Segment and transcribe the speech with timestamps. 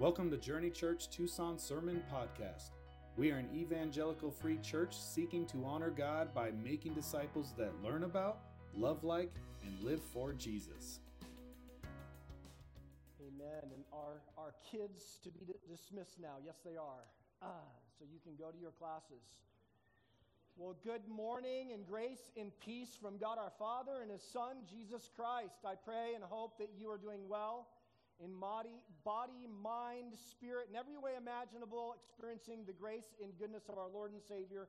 [0.00, 2.70] Welcome to Journey Church Tucson Sermon Podcast.
[3.18, 8.04] We are an evangelical free church seeking to honor God by making disciples that learn
[8.04, 8.38] about,
[8.74, 9.30] love like,
[9.62, 11.00] and live for Jesus.
[13.20, 13.60] Amen.
[13.74, 16.36] And are our kids to be dismissed now?
[16.42, 17.04] Yes, they are.
[17.42, 19.42] Ah, so you can go to your classes.
[20.56, 25.10] Well, good morning and grace and peace from God our Father and His Son, Jesus
[25.14, 25.58] Christ.
[25.66, 27.66] I pray and hope that you are doing well
[28.22, 33.78] in body, body, mind, spirit, in every way imaginable, experiencing the grace and goodness of
[33.78, 34.68] our Lord and Savior,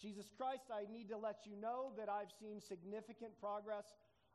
[0.00, 0.72] Jesus Christ.
[0.72, 3.84] I need to let you know that I've seen significant progress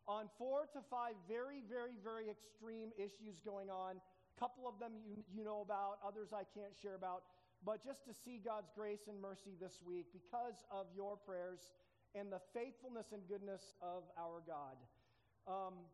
[0.08, 3.98] on four to five very, very, very extreme issues going on.
[3.98, 7.24] A couple of them you, you know about, others I can't share about.
[7.66, 11.74] But just to see God's grace and mercy this week because of your prayers
[12.16, 14.78] and the faithfulness and goodness of our God.
[15.48, 15.86] Um,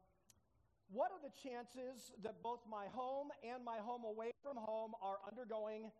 [0.89, 5.19] what are the chances that both my home and my home away from home are
[5.27, 5.91] undergoing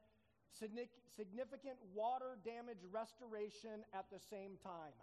[0.51, 4.95] significant water damage restoration at the same time?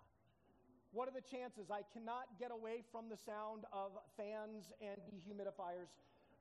[0.93, 1.69] What are the chances?
[1.75, 5.91] I cannot get away from the sound of fans and dehumidifiers.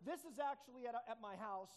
[0.05, 1.73] This is actually at, a, at my house.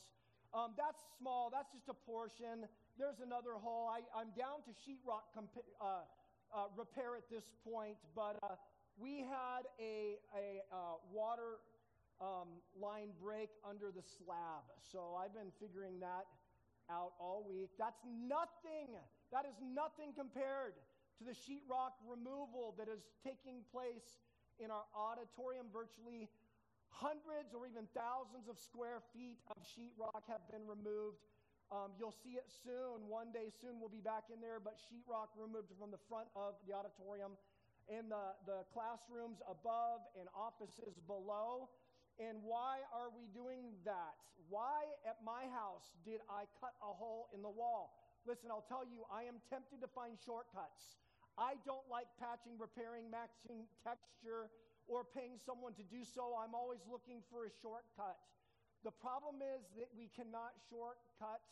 [0.54, 2.69] Um, that's small, that's just a portion.
[2.98, 3.91] There's another hole.
[3.91, 6.06] I, am down to sheetrock comp- uh,
[6.54, 8.54] uh, repair at this point, but uh,
[8.97, 11.61] we had a, a uh, water
[12.20, 14.64] um, line break under the slab.
[14.80, 16.25] So I've been figuring that
[16.88, 17.70] out all week.
[17.78, 18.97] That's nothing.
[19.33, 20.80] That is nothing compared
[21.20, 24.16] to the sheetrock removal that is taking place
[24.56, 25.69] in our auditorium.
[25.69, 26.28] Virtually
[26.88, 31.20] hundreds or even thousands of square feet of sheetrock have been removed.
[31.69, 33.10] Um, you'll see it soon.
[33.10, 36.55] One day soon we'll be back in there, but sheetrock removed from the front of
[36.64, 37.34] the auditorium
[37.88, 41.70] in the, the classrooms above and offices below.
[42.18, 44.16] And why are we doing that?
[44.48, 47.92] Why at my house did I cut a hole in the wall?
[48.24, 50.98] Listen, I'll tell you, I am tempted to find shortcuts.
[51.36, 54.48] I don't like patching, repairing, matching texture,
[54.88, 56.34] or paying someone to do so.
[56.41, 58.16] I'm always looking for a shortcut.
[58.82, 61.44] The problem is that we cannot shortcut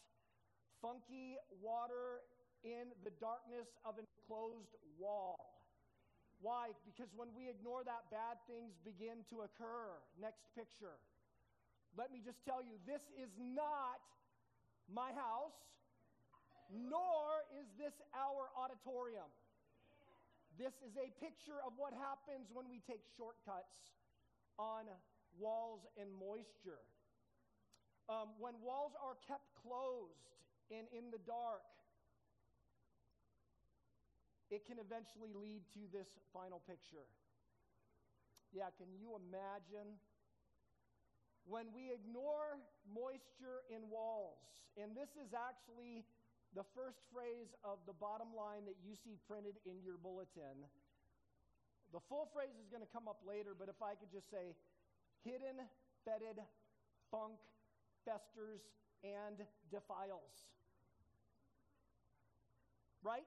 [0.80, 2.24] funky water
[2.64, 5.53] in the darkness of an enclosed wall.
[6.44, 6.76] Why?
[6.84, 9.96] Because when we ignore that, bad things begin to occur.
[10.20, 11.00] Next picture.
[11.96, 14.04] Let me just tell you this is not
[14.92, 15.56] my house,
[16.68, 19.24] nor is this our auditorium.
[20.60, 23.96] This is a picture of what happens when we take shortcuts
[24.60, 24.84] on
[25.40, 26.84] walls and moisture.
[28.12, 30.28] Um, when walls are kept closed
[30.68, 31.64] and in the dark,
[34.50, 37.08] it can eventually lead to this final picture.
[38.52, 39.98] Yeah, can you imagine?
[41.44, 42.56] When we ignore
[42.88, 44.40] moisture in walls,
[44.80, 46.08] and this is actually
[46.54, 50.64] the first phrase of the bottom line that you see printed in your bulletin.
[51.92, 54.54] The full phrase is going to come up later, but if I could just say,
[55.26, 55.62] hidden,
[56.06, 56.38] fetid,
[57.10, 57.38] funk,
[58.06, 58.62] festers,
[59.02, 60.46] and defiles.
[63.02, 63.26] Right?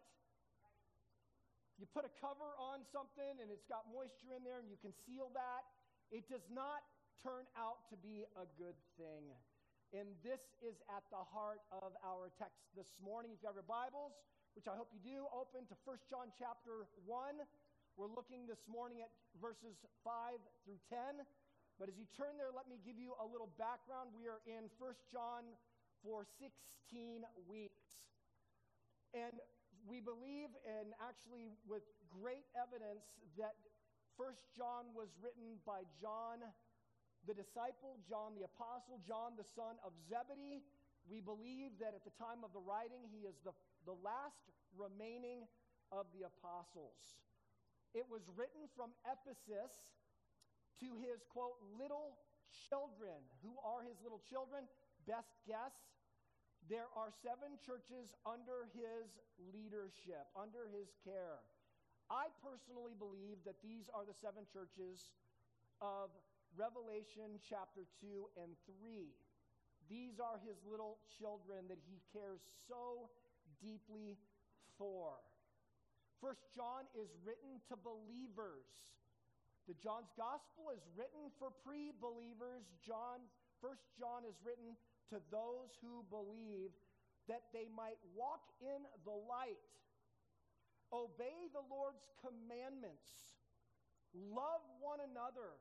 [1.77, 5.29] You put a cover on something and it's got moisture in there and you conceal
[5.37, 5.61] that.
[6.09, 6.81] It does not
[7.21, 9.29] turn out to be a good thing.
[9.93, 13.31] And this is at the heart of our text this morning.
[13.31, 14.17] If you have your Bibles,
[14.57, 17.45] which I hope you do, open to 1 John chapter 1.
[17.93, 21.23] We're looking this morning at verses 5 through 10.
[21.77, 24.09] But as you turn there, let me give you a little background.
[24.17, 25.45] We are in 1 John
[26.01, 27.85] for 16 weeks.
[29.13, 29.37] And
[29.87, 33.07] we believe, and actually with great evidence,
[33.39, 33.55] that
[34.19, 36.43] First John was written by John
[37.25, 40.63] the disciple, John the apostle, John the son of Zebedee.
[41.07, 43.55] We believe that at the time of the writing, he is the,
[43.87, 45.47] the last remaining
[45.91, 47.19] of the apostles.
[47.95, 49.71] It was written from Ephesus
[50.83, 52.19] to his, quote, little
[52.67, 53.23] children.
[53.43, 54.67] Who are his little children?
[55.07, 55.71] Best guess
[56.67, 59.07] there are seven churches under his
[59.39, 61.39] leadership, under his care.
[62.11, 65.15] I personally believe that these are the seven churches
[65.79, 66.11] of
[66.55, 69.11] Revelation chapter 2 and 3.
[69.87, 73.11] These are his little children that he cares so
[73.63, 74.19] deeply
[74.75, 75.15] for.
[76.19, 78.67] First John is written to believers.
[79.67, 82.67] The John's gospel is written for pre-believers.
[82.83, 83.23] John
[83.57, 84.77] First John is written
[85.09, 86.71] to those who believe
[87.27, 89.59] that they might walk in the light,
[90.91, 93.35] obey the Lord's commandments,
[94.15, 95.59] love one another,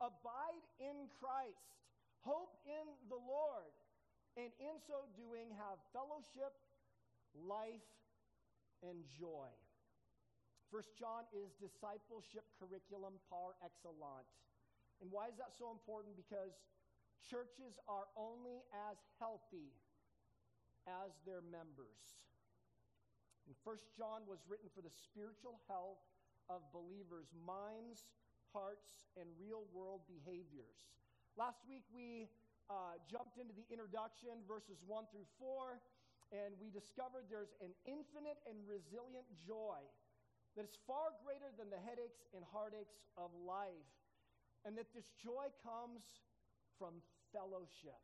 [0.00, 1.80] abide in Christ,
[2.20, 3.72] hope in the Lord,
[4.36, 6.52] and in so doing have fellowship,
[7.36, 7.88] life,
[8.84, 9.48] and joy.
[10.72, 14.32] First John is discipleship curriculum par excellence.
[15.04, 16.16] And why is that so important?
[16.16, 16.56] Because
[17.28, 19.74] churches are only as healthy
[20.86, 22.18] as their members.
[23.46, 26.02] And First John was written for the spiritual health
[26.50, 28.06] of believers' minds,
[28.54, 30.90] hearts, and real world behaviors.
[31.34, 32.28] Last week we
[32.70, 35.80] uh, jumped into the introduction, verses 1 through 4,
[36.30, 39.80] and we discovered there's an infinite and resilient joy
[40.56, 43.88] that is far greater than the headaches and heartaches of life,
[44.64, 46.04] and that this joy comes
[46.82, 46.98] from
[47.30, 48.02] fellowship.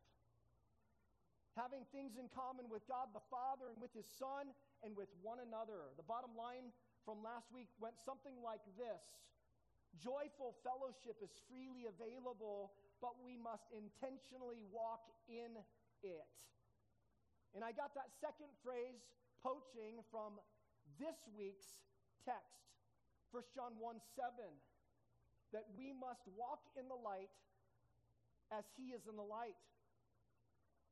[1.59, 5.43] Having things in common with God the Father and with His Son and with one
[5.43, 5.91] another.
[5.99, 6.71] The bottom line
[7.03, 9.03] from last week went something like this
[9.99, 12.71] Joyful fellowship is freely available,
[13.03, 15.59] but we must intentionally walk in
[16.05, 16.35] it.
[17.57, 19.01] And I got that second phrase,
[19.41, 20.37] poaching, from
[21.01, 21.81] this week's
[22.21, 22.69] text,
[23.33, 24.29] 1 John 1 7,
[25.57, 27.33] that we must walk in the light
[28.51, 29.57] as he is in the light.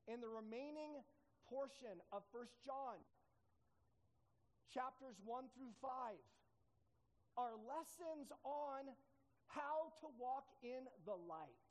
[0.07, 1.03] In the remaining
[1.49, 2.97] portion of 1 John,
[4.73, 5.91] chapters 1 through 5,
[7.37, 8.89] are lessons on
[9.47, 11.61] how to walk in the light.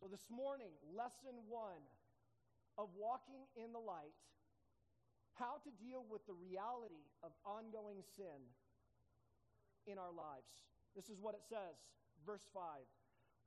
[0.00, 1.82] So this morning, lesson one
[2.78, 4.16] of walking in the light
[5.34, 8.44] how to deal with the reality of ongoing sin
[9.88, 10.52] in our lives.
[10.94, 11.80] This is what it says,
[12.26, 12.62] verse 5.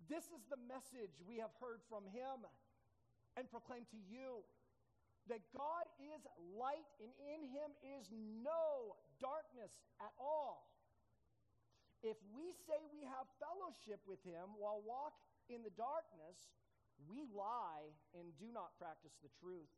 [0.09, 2.45] This is the message we have heard from him
[3.37, 4.45] and proclaim to you
[5.25, 6.21] that God is
[6.53, 10.69] light and in him is no darkness at all.
[12.05, 15.17] If we say we have fellowship with him while walk
[15.49, 16.37] in the darkness,
[17.09, 19.73] we lie and do not practice the truth.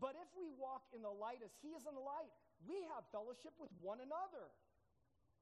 [0.00, 2.32] But if we walk in the light as he is in the light,
[2.64, 4.48] we have fellowship with one another.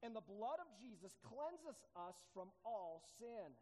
[0.02, 3.54] And the blood of Jesus cleanses us from all sin.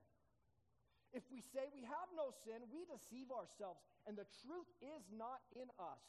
[1.15, 5.39] If we say we have no sin, we deceive ourselves, and the truth is not
[5.55, 6.03] in us.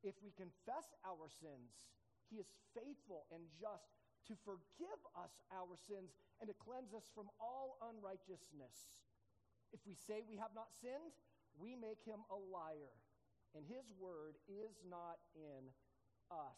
[0.00, 1.92] If we confess our sins,
[2.32, 3.92] he is faithful and just
[4.26, 9.04] to forgive us our sins and to cleanse us from all unrighteousness.
[9.76, 11.12] If we say we have not sinned,
[11.60, 12.96] we make him a liar
[13.52, 15.68] and his word is not in
[16.32, 16.56] us.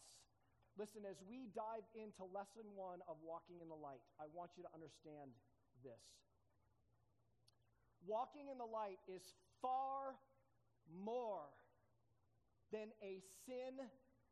[0.79, 4.63] Listen, as we dive into lesson one of walking in the light, I want you
[4.63, 5.31] to understand
[5.83, 6.03] this.
[8.05, 10.13] Walking in the light is far
[10.93, 11.49] more
[12.71, 13.81] than a sin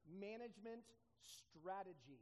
[0.05, 0.85] management
[1.21, 2.21] strategy.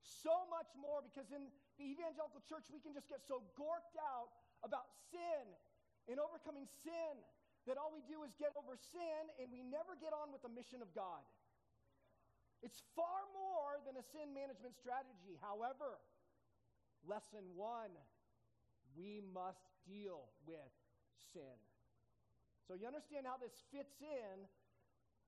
[0.00, 4.30] So much more because in the evangelical church, we can just get so gorked out
[4.62, 5.44] about sin
[6.06, 7.14] and overcoming sin
[7.68, 10.52] that all we do is get over sin and we never get on with the
[10.52, 11.22] mission of God.
[12.60, 15.40] It's far more than a sin management strategy.
[15.40, 15.96] However,
[17.08, 17.92] lesson one,
[18.96, 20.72] we must deal with
[21.32, 21.56] sin.
[22.66, 24.46] So you understand how this fits in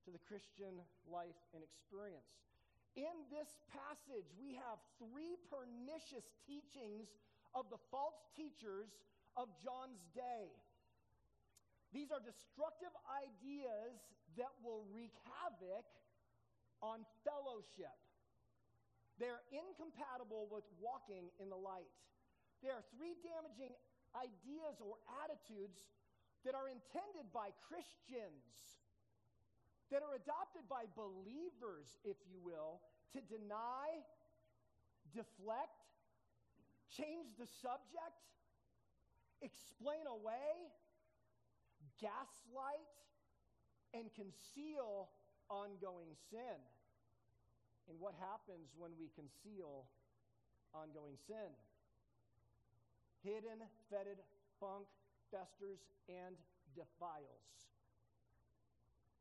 [0.06, 2.26] to the Christian life and experience.
[2.94, 7.08] In this passage, we have three pernicious teachings
[7.54, 8.92] of the false teachers
[9.36, 10.52] of John's day.
[11.92, 13.96] These are destructive ideas
[14.36, 15.84] that will wreak havoc
[16.80, 17.96] on fellowship.
[19.20, 21.88] They're incompatible with walking in the light.
[22.62, 23.74] There are three damaging
[24.14, 24.94] ideas or
[25.26, 25.82] attitudes
[26.46, 28.78] that are intended by Christians,
[29.90, 32.78] that are adopted by believers, if you will,
[33.12, 34.00] to deny,
[35.10, 35.82] deflect,
[36.86, 38.22] change the subject,
[39.42, 40.70] explain away,
[42.00, 42.94] gaslight,
[43.92, 45.10] and conceal
[45.50, 46.62] ongoing sin.
[47.90, 49.90] And what happens when we conceal
[50.72, 51.50] ongoing sin?
[53.22, 54.18] Hidden, fetid
[54.58, 54.86] funk
[55.30, 56.36] festers and
[56.74, 57.72] defiles.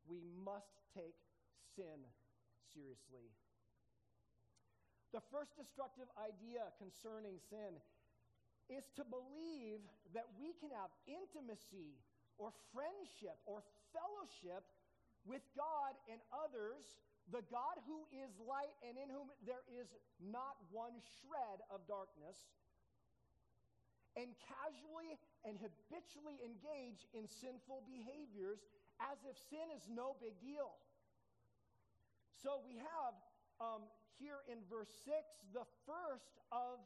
[0.10, 1.16] We must take
[1.76, 2.04] sin
[2.74, 3.30] seriously.
[5.14, 7.80] The first destructive idea concerning sin
[8.72, 9.84] is to believe
[10.16, 12.00] that we can have intimacy
[12.40, 13.60] or friendship or
[13.92, 14.64] fellowship
[15.28, 16.82] with God and others,
[17.30, 19.92] the God who is light and in whom there is
[20.24, 22.40] not one shred of darkness,
[24.20, 25.16] and casually
[25.48, 28.64] and habitually engage in sinful behaviors
[29.00, 30.78] as if sin is no big deal.
[32.42, 33.14] So we have
[33.62, 33.86] um,
[34.18, 35.16] here in verse 6
[35.54, 36.82] the first of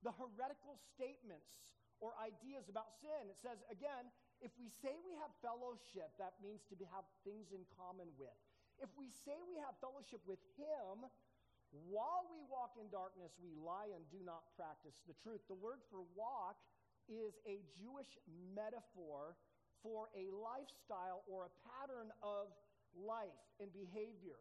[0.00, 3.28] the heretical statements or ideas about sin.
[3.28, 4.08] It says, again,
[4.40, 8.32] if we say we have fellowship, that means to have things in common with.
[8.80, 11.04] If we say we have fellowship with Him,
[11.70, 15.42] while we walk in darkness, we lie and do not practice the truth.
[15.46, 16.58] The word for walk
[17.06, 18.10] is a Jewish
[18.54, 19.38] metaphor
[19.82, 22.50] for a lifestyle or a pattern of
[22.94, 24.38] life and behavior.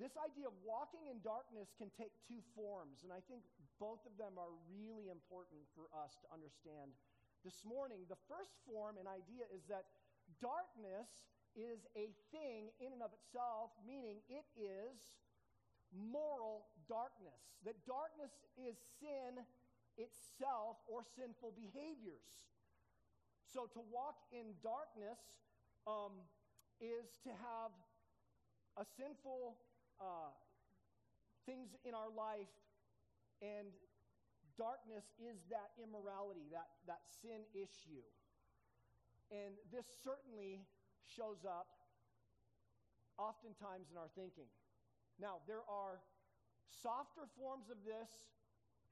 [0.00, 3.44] This idea of walking in darkness can take two forms, and I think
[3.76, 6.96] both of them are really important for us to understand
[7.44, 8.08] this morning.
[8.08, 9.84] The first form and idea is that
[10.40, 14.96] darkness is a thing in and of itself, meaning it is
[15.92, 17.38] moral darkness.
[17.64, 19.44] That darkness is sin
[20.00, 22.42] itself or sinful behaviors.
[23.44, 25.20] So to walk in darkness
[25.86, 26.24] um,
[26.80, 27.72] is to have
[28.80, 29.60] a sinful
[30.00, 30.32] uh,
[31.44, 32.48] things in our life
[33.42, 33.68] and
[34.56, 38.06] darkness is that immorality, that, that sin issue.
[39.32, 40.62] And this certainly
[41.02, 41.66] shows up
[43.18, 44.48] oftentimes in our thinking.
[45.20, 46.00] Now, there are
[46.82, 48.08] softer forms of this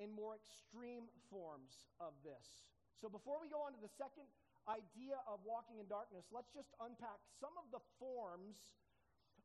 [0.01, 2.69] and more extreme forms of this.
[3.01, 4.29] So, before we go on to the second
[4.69, 8.61] idea of walking in darkness, let's just unpack some of the forms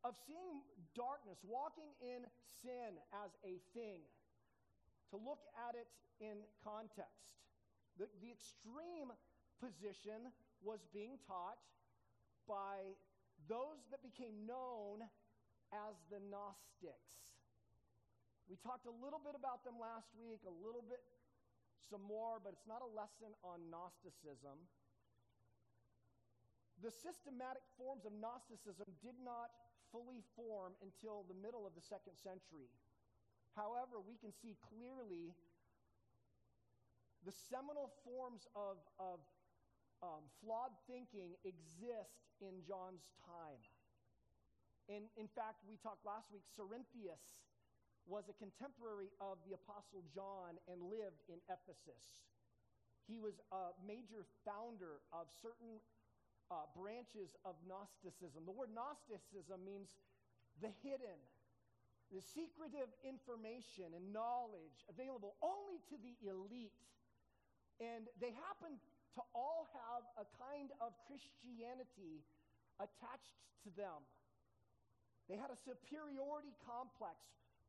[0.04, 0.62] of seeing
[0.94, 2.28] darkness, walking in
[2.62, 4.04] sin as a thing
[5.10, 5.88] to look at it
[6.20, 7.34] in context.
[7.98, 9.10] The, the extreme
[9.58, 10.30] position
[10.62, 11.58] was being taught
[12.48, 12.96] by
[13.48, 15.02] those that became known
[15.74, 17.38] as the Gnostics.
[18.46, 21.02] We talked a little bit about them last week, a little bit
[21.90, 24.58] some more, but it's not a lesson on Gnosticism.
[26.82, 29.50] The systematic forms of Gnosticism did not
[29.90, 32.70] fully form until the middle of the second century.
[33.56, 35.32] However, we can see clearly
[37.24, 39.24] the seminal forms of, of
[40.04, 43.62] um, flawed thinking exist in John's time.
[44.86, 47.42] And in fact, we talked last week, Cerinthus
[48.06, 52.22] was a contemporary of the Apostle John and lived in Ephesus.
[53.10, 55.82] He was a major founder of certain
[56.54, 58.46] uh, branches of Gnosticism.
[58.46, 59.90] The word Gnosticism means
[60.62, 61.18] the hidden,
[62.14, 66.78] the secretive information and knowledge available only to the elite.
[67.82, 68.78] And they happen
[69.18, 72.22] to all have a kind of Christianity
[72.78, 74.06] attached to them.
[75.26, 77.18] They had a superiority complex.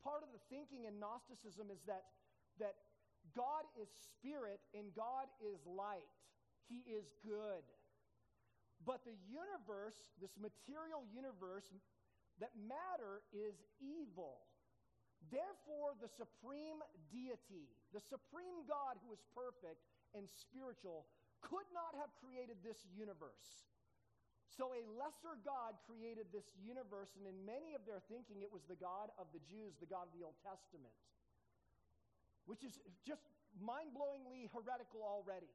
[0.05, 2.05] Part of the thinking in Gnosticism is that,
[2.61, 2.77] that
[3.33, 6.13] God is spirit and God is light.
[6.69, 7.65] He is good.
[8.85, 11.67] But the universe, this material universe,
[12.39, 14.45] that matter is evil.
[15.33, 19.81] Therefore, the supreme deity, the supreme God who is perfect
[20.13, 21.09] and spiritual,
[21.41, 23.67] could not have created this universe.
[24.49, 28.65] So a lesser God created this universe, and in many of their thinking, it was
[28.71, 30.95] the God of the Jews, the God of the Old Testament,
[32.47, 33.27] which is just
[33.59, 35.51] mind blowingly heretical already.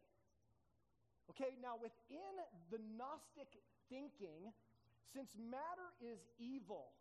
[1.34, 2.36] Okay, now within
[2.70, 3.48] the Gnostic
[3.88, 4.52] thinking,
[5.16, 6.92] since matter is evil,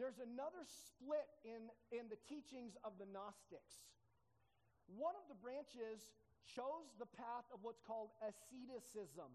[0.00, 3.84] there's another split in, in the teachings of the Gnostics.
[4.88, 6.16] One of the branches
[6.48, 9.30] chose the path of what's called asceticism.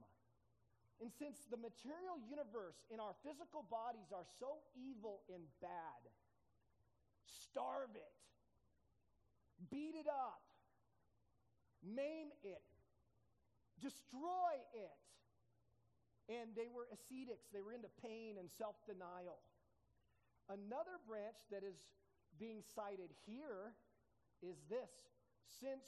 [0.99, 6.01] And since the material universe in our physical bodies are so evil and bad,
[7.53, 8.17] starve it,
[9.69, 10.41] beat it up,
[11.85, 12.65] maim it,
[13.79, 14.97] destroy it.
[16.27, 19.39] And they were ascetics, they were into pain and self denial.
[20.49, 21.77] Another branch that is
[22.39, 23.73] being cited here
[24.41, 24.89] is this
[25.61, 25.85] since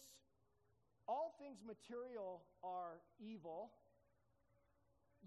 [1.08, 3.72] all things material are evil,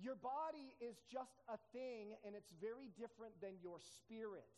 [0.01, 4.49] your body is just a thing and it's very different than your spirit.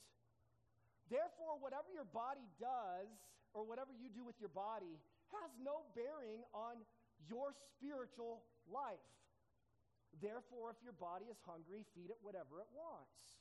[1.11, 3.11] Therefore, whatever your body does
[3.53, 4.99] or whatever you do with your body
[5.35, 6.81] has no bearing on
[7.27, 9.03] your spiritual life.
[10.23, 13.35] Therefore, if your body is hungry, feed it whatever it wants.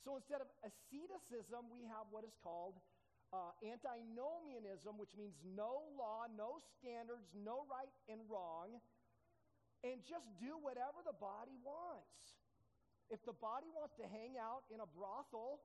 [0.00, 2.80] So instead of asceticism, we have what is called
[3.28, 8.80] uh, antinomianism, which means no law, no standards, no right and wrong,
[9.86, 12.38] and just do whatever the body wants.
[13.08, 15.64] If the body wants to hang out in a brothel,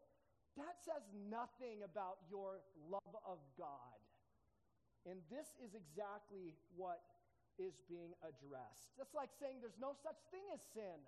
[0.56, 3.98] that says nothing about your love of God.
[5.04, 7.04] And this is exactly what
[7.60, 8.94] is being addressed.
[8.96, 11.02] That's like saying there's no such thing as sin.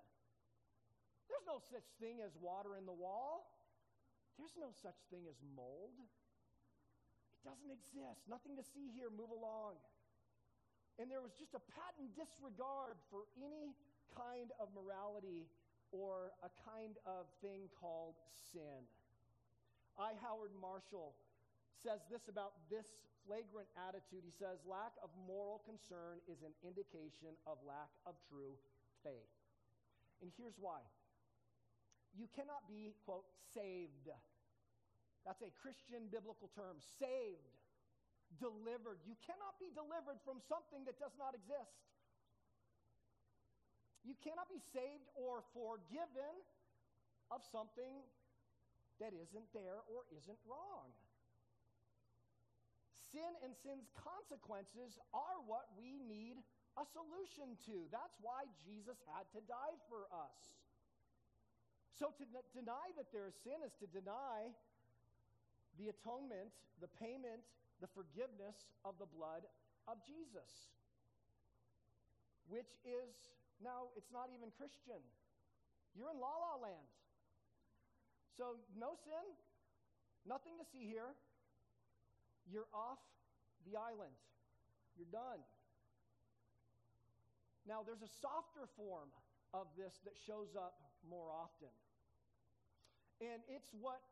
[1.30, 3.50] There's no such thing as water in the wall.
[4.38, 5.96] There's no such thing as mold.
[5.96, 8.28] It doesn't exist.
[8.28, 9.08] Nothing to see here.
[9.08, 9.80] Move along.
[10.96, 13.76] And there was just a patent disregard for any
[14.16, 15.44] kind of morality
[15.92, 18.16] or a kind of thing called
[18.52, 18.88] sin.
[20.00, 20.16] I.
[20.20, 21.16] Howard Marshall
[21.84, 22.88] says this about this
[23.24, 24.24] flagrant attitude.
[24.24, 28.56] He says, lack of moral concern is an indication of lack of true
[29.04, 29.32] faith.
[30.24, 30.80] And here's why
[32.16, 34.08] you cannot be, quote, saved.
[35.28, 37.52] That's a Christian biblical term saved,
[38.36, 39.00] delivered.
[39.06, 41.76] You cannot be delivered from something that does not exist.
[44.06, 46.34] You cannot be saved or forgiven
[47.30, 48.06] of something
[49.02, 50.94] that isn't there or isn't wrong.
[53.10, 56.38] Sin and sin's consequences are what we need
[56.76, 57.88] a solution to.
[57.88, 60.38] That's why Jesus had to die for us.
[61.96, 64.52] So to n- deny that there is sin is to deny
[65.80, 67.40] the atonement, the payment,
[67.80, 69.44] the forgiveness of the blood
[69.88, 70.72] of Jesus,
[72.48, 73.12] which is
[73.62, 75.00] now, it's not even Christian.
[75.96, 76.88] You're in la la land.
[78.36, 79.24] So, no sin,
[80.28, 81.16] nothing to see here.
[82.44, 83.00] You're off
[83.64, 84.12] the island.
[85.00, 85.40] You're done.
[87.64, 89.08] Now, there's a softer form
[89.56, 90.78] of this that shows up
[91.08, 91.72] more often.
[93.24, 94.04] And it's what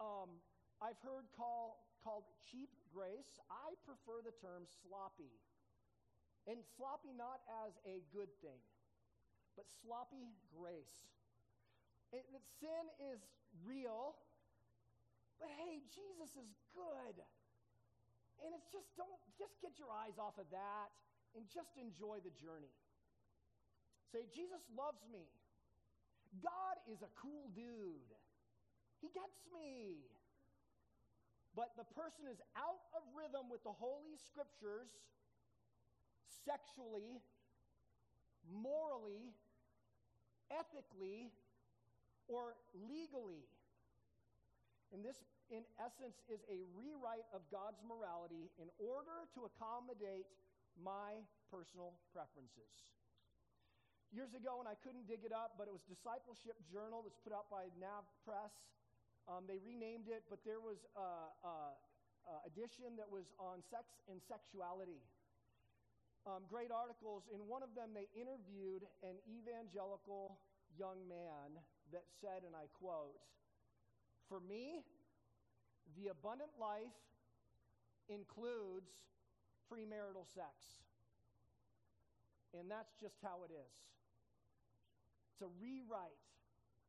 [0.00, 0.40] um,
[0.80, 3.38] I've heard call, called cheap grace.
[3.48, 5.32] I prefer the term sloppy.
[6.50, 8.58] And sloppy not as a good thing,
[9.54, 11.06] but sloppy grace.
[12.10, 13.22] It, that sin is
[13.62, 14.18] real,
[15.38, 17.16] but hey, Jesus is good.
[18.42, 20.90] And it's just don't just get your eyes off of that
[21.38, 22.74] and just enjoy the journey.
[24.10, 25.30] Say, Jesus loves me.
[26.42, 28.12] God is a cool dude.
[29.00, 30.04] He gets me.
[31.52, 34.88] But the person is out of rhythm with the Holy Scriptures
[36.48, 37.20] sexually,
[38.48, 39.36] morally,
[40.48, 41.28] ethically,
[42.24, 43.44] or legally.
[44.92, 45.20] And this,
[45.52, 50.28] in essence, is a rewrite of God's morality in order to accommodate
[50.80, 51.20] my
[51.52, 52.72] personal preferences.
[54.12, 57.32] Years ago, and I couldn't dig it up, but it was Discipleship Journal that's put
[57.32, 58.52] out by Nav Press.
[59.30, 65.02] Um, they renamed it, but there was an edition that was on sex and sexuality.
[66.26, 67.26] Um, great articles.
[67.34, 70.38] In one of them, they interviewed an evangelical
[70.78, 71.58] young man
[71.90, 73.18] that said, and I quote,
[74.30, 74.86] For me,
[75.98, 76.94] the abundant life
[78.08, 78.90] includes
[79.66, 80.82] premarital sex.
[82.54, 83.74] And that's just how it is.
[85.32, 86.20] It's a rewrite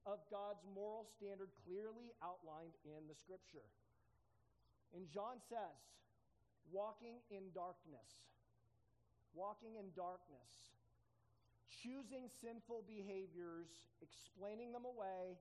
[0.05, 3.65] of God's moral standard clearly outlined in the scripture.
[4.91, 5.79] And John says,
[6.71, 8.09] walking in darkness,
[9.33, 10.75] walking in darkness,
[11.81, 13.67] choosing sinful behaviors,
[14.03, 15.39] explaining them away,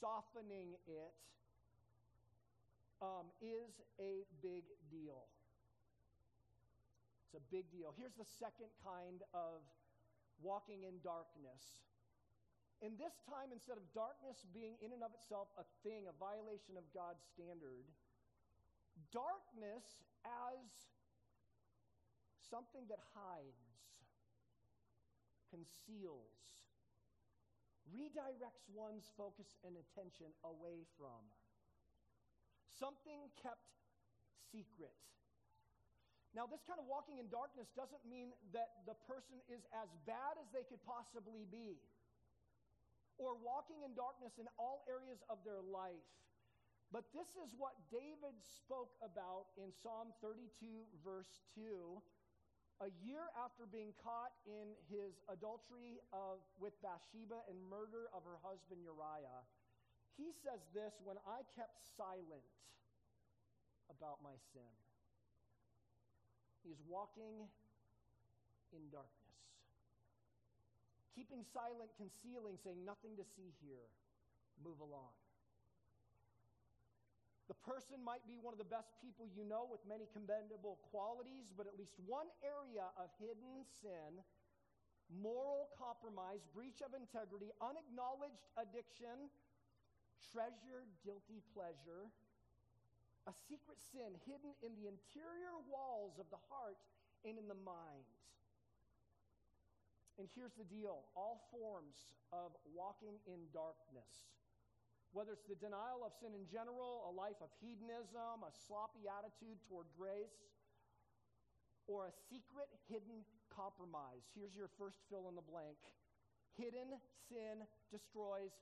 [0.00, 1.12] softening it,
[3.02, 5.28] um, is a big deal.
[7.26, 7.92] It's a big deal.
[7.98, 9.60] Here's the second kind of
[10.40, 11.84] walking in darkness
[12.84, 16.76] in this time, instead of darkness being in and of itself a thing, a violation
[16.76, 17.88] of God's standard,
[19.12, 20.60] darkness as
[22.36, 23.64] something that hides,
[25.48, 26.36] conceals,
[27.88, 31.24] redirects one's focus and attention away from,
[32.76, 33.72] something kept
[34.52, 34.92] secret.
[36.36, 40.36] Now, this kind of walking in darkness doesn't mean that the person is as bad
[40.36, 41.80] as they could possibly be
[43.16, 46.04] or walking in darkness in all areas of their life.
[46.94, 51.98] But this is what David spoke about in Psalm 32, verse 2.
[52.84, 58.36] A year after being caught in his adultery of, with Bathsheba and murder of her
[58.44, 59.42] husband Uriah,
[60.14, 62.44] he says this when I kept silent
[63.88, 64.68] about my sin.
[66.62, 67.48] He's walking
[68.76, 69.25] in darkness
[71.16, 73.88] keeping silent, concealing, saying, Nothing to see here.
[74.60, 75.16] Move along.
[77.48, 81.48] The person might be one of the best people you know with many commendable qualities,
[81.54, 84.18] but at least one area of hidden sin,
[85.22, 89.30] moral compromise, breach of integrity, unacknowledged addiction,
[90.34, 92.10] treasured guilty pleasure,
[93.30, 96.82] a secret sin hidden in the interior walls of the heart
[97.22, 98.06] and in the mind.
[100.16, 104.32] And here's the deal all forms of walking in darkness,
[105.12, 109.60] whether it's the denial of sin in general, a life of hedonism, a sloppy attitude
[109.68, 110.40] toward grace,
[111.84, 114.24] or a secret hidden compromise.
[114.32, 115.78] Here's your first fill in the blank
[116.56, 116.96] hidden
[117.28, 117.60] sin
[117.92, 118.56] destroys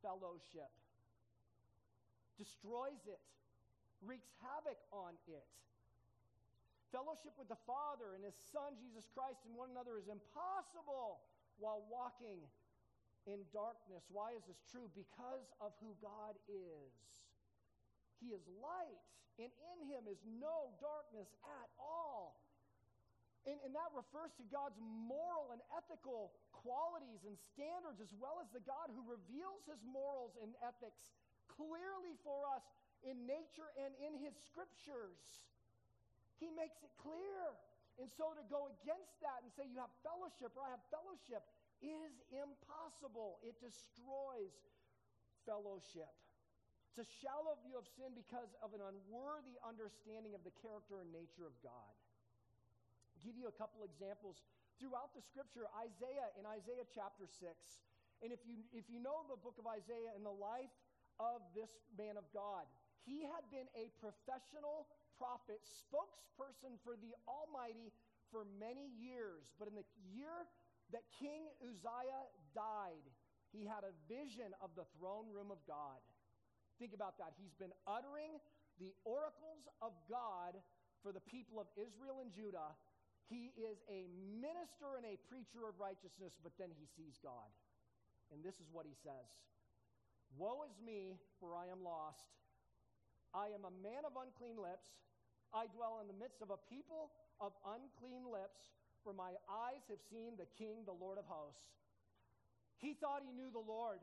[0.00, 0.72] fellowship,
[2.40, 3.20] destroys it,
[4.00, 5.44] wreaks havoc on it.
[6.96, 11.20] Fellowship with the Father and His Son, Jesus Christ, and one another is impossible
[11.60, 12.40] while walking
[13.28, 14.08] in darkness.
[14.08, 14.88] Why is this true?
[14.96, 16.96] Because of who God is.
[18.16, 19.04] He is light,
[19.36, 21.28] and in Him is no darkness
[21.60, 22.40] at all.
[23.44, 28.48] And, and that refers to God's moral and ethical qualities and standards, as well as
[28.56, 31.12] the God who reveals His morals and ethics
[31.44, 32.64] clearly for us
[33.04, 35.44] in nature and in His scriptures.
[36.36, 37.56] He makes it clear.
[37.96, 41.40] And so to go against that and say you have fellowship or I have fellowship
[41.80, 43.40] is impossible.
[43.40, 44.52] It destroys
[45.48, 46.12] fellowship.
[46.92, 51.12] It's a shallow view of sin because of an unworthy understanding of the character and
[51.12, 51.92] nature of God.
[53.12, 54.40] I'll give you a couple examples
[54.80, 57.40] throughout the scripture, Isaiah in Isaiah chapter 6.
[58.24, 60.72] And if you if you know the book of Isaiah and the life
[61.20, 61.68] of this
[62.00, 62.64] man of God,
[63.04, 67.92] he had been a professional prophet, spokesperson for the Almighty
[68.30, 69.52] for many years.
[69.58, 70.48] But in the year
[70.92, 73.04] that King Uzziah died,
[73.50, 75.98] he had a vision of the throne room of God.
[76.78, 77.32] Think about that.
[77.40, 78.36] He's been uttering
[78.76, 80.52] the oracles of God
[81.00, 82.76] for the people of Israel and Judah.
[83.32, 84.06] He is a
[84.38, 87.48] minister and a preacher of righteousness, but then he sees God.
[88.30, 89.26] And this is what he says
[90.34, 92.26] Woe is me, for I am lost.
[93.36, 94.88] I am a man of unclean lips.
[95.52, 98.64] I dwell in the midst of a people of unclean lips
[99.04, 101.60] for my eyes have seen the King, the Lord of hosts.
[102.80, 104.00] He thought he knew the Lord.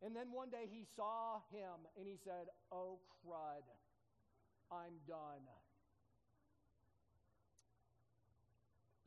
[0.00, 3.62] And then one day he saw him and he said, Oh, crud,
[4.72, 5.44] I'm done.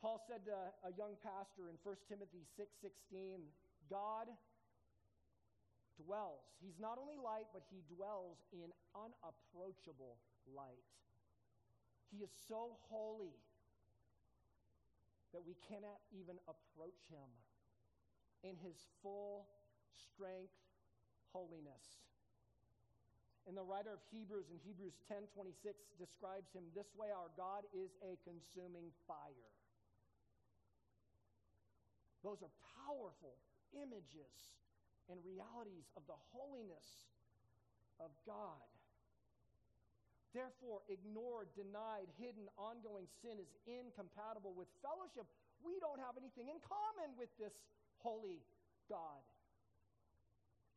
[0.05, 0.53] Paul said to
[0.85, 3.41] a young pastor in 1 Timothy 6:16,
[3.89, 4.29] God
[5.99, 6.43] dwells.
[6.59, 10.85] He's not only light, but he dwells in unapproachable light.
[12.11, 13.35] He is so holy
[15.33, 17.27] that we cannot even approach him
[18.43, 19.47] in his full
[19.91, 20.55] strength,
[21.33, 22.05] holiness.
[23.47, 27.67] And the writer of Hebrews in Hebrews 10 26 describes him this way Our God
[27.75, 29.51] is a consuming fire.
[32.23, 33.37] Those are powerful
[33.77, 34.64] images
[35.09, 36.85] and realities of the holiness
[37.99, 38.63] of God.
[40.35, 45.23] Therefore, ignored, denied, hidden, ongoing sin is incompatible with fellowship.
[45.63, 47.55] We don't have anything in common with this
[48.03, 48.43] holy
[48.91, 49.23] God.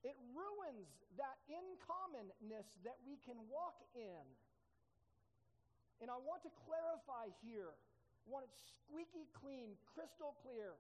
[0.07, 0.87] It ruins
[1.19, 4.23] that in commonness that we can walk in.
[5.99, 10.79] And I want to clarify here, I want it squeaky clean, crystal clear.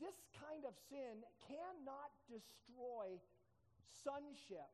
[0.00, 3.18] This kind of sin cannot destroy
[4.04, 4.70] sonship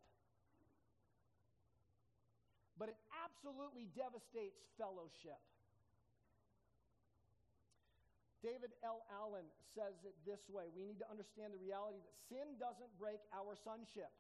[2.78, 5.42] but it absolutely devastates fellowship.
[8.38, 9.02] David L.
[9.10, 9.42] Allen
[9.74, 13.58] says it this way We need to understand the reality that sin doesn't break our
[13.66, 14.14] sonship.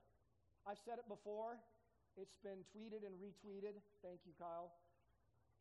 [0.66, 1.62] I've said it before,
[2.18, 3.78] it's been tweeted and retweeted.
[4.02, 4.74] Thank you, Kyle.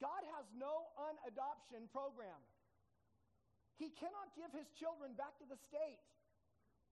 [0.01, 2.41] God has no unadoption program.
[3.77, 6.01] He cannot give his children back to the state.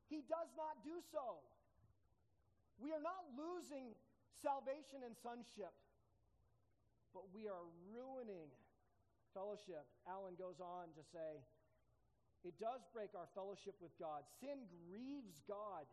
[0.09, 1.41] He does not do so.
[2.77, 3.97] We are not losing
[4.41, 5.73] salvation and sonship
[7.15, 8.51] but we are ruining
[9.31, 9.87] fellowship.
[10.03, 11.39] Allen goes on to say,
[12.43, 14.27] it does break our fellowship with God.
[14.43, 15.87] Sin grieves God,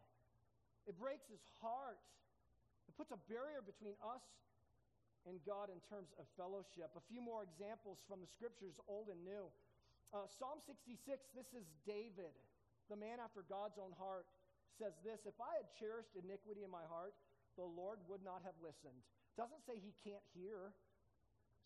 [0.90, 2.02] it breaks his heart.
[2.90, 4.26] It puts a barrier between us
[5.30, 6.90] and God in terms of fellowship.
[6.98, 9.46] A few more examples from the scriptures, Old and New.
[10.12, 11.00] Uh, Psalm 66,
[11.32, 12.36] this is David,
[12.92, 14.28] the man after God's own heart,
[14.76, 17.16] says this If I had cherished iniquity in my heart,
[17.56, 19.00] the Lord would not have listened.
[19.40, 20.76] Doesn't say he can't hear,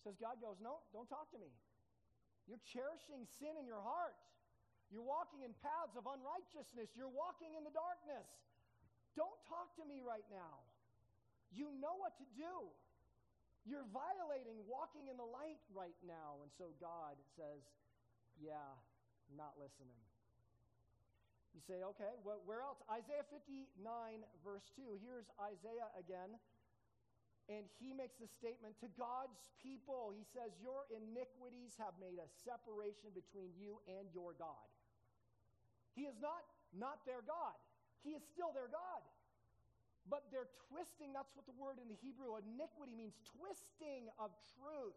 [0.06, 1.50] Says God goes, No, don't talk to me.
[2.46, 4.14] You're cherishing sin in your heart.
[4.86, 6.94] You're walking in paths of unrighteousness.
[6.94, 8.30] You're walking in the darkness.
[9.18, 10.62] Don't talk to me right now.
[11.50, 12.70] You know what to do.
[13.66, 16.38] You're violating walking in the light right now.
[16.46, 17.66] And so God says,
[18.36, 18.72] Yeah,
[19.32, 19.96] not listening.
[21.56, 22.84] You say, okay, well, where else?
[22.92, 23.72] Isaiah 59,
[24.44, 25.00] verse 2.
[25.00, 26.36] Here's Isaiah again
[27.46, 30.10] and he makes the statement to God's people.
[30.10, 34.66] He says, Your iniquities have made a separation between you and your God.
[35.94, 36.42] He is not
[36.74, 37.54] not their God,
[38.02, 39.02] he is still their God.
[40.06, 44.94] But they're twisting, that's what the word in the Hebrew iniquity means twisting of truth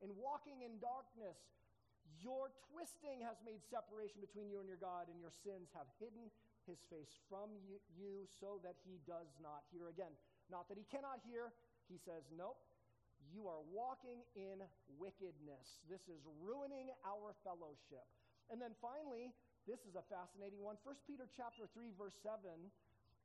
[0.00, 1.36] and walking in darkness,
[2.16, 6.32] your twisting has made separation between you and your God, and your sins have hidden
[6.64, 7.52] his face from
[7.96, 10.12] you, so that he does not hear again.
[10.48, 11.52] Not that he cannot hear,
[11.88, 12.60] he says, Nope,
[13.32, 14.60] you are walking in
[15.00, 15.80] wickedness.
[15.88, 18.04] This is ruining our fellowship.
[18.48, 19.32] And then finally,
[19.68, 20.80] this is a fascinating one.
[20.80, 22.48] 1 Peter chapter 3, verse 7.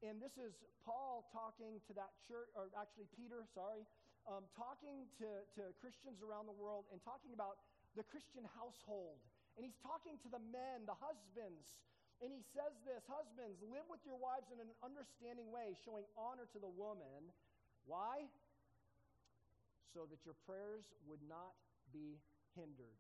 [0.04, 0.52] And this is
[0.84, 3.88] Paul talking to that church, or actually Peter, sorry,
[4.28, 7.64] um, talking to, to Christians around the world and talking about
[7.96, 9.22] the Christian household.
[9.56, 11.66] And he's talking to the men, the husbands.
[12.22, 16.50] And he says this Husbands, live with your wives in an understanding way, showing honor
[16.54, 17.30] to the woman.
[17.86, 18.26] Why?
[19.94, 21.54] So that your prayers would not
[21.94, 22.18] be
[22.58, 22.98] hindered.